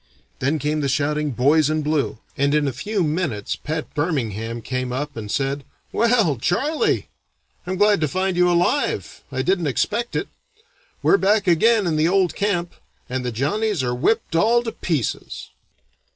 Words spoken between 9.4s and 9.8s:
didn't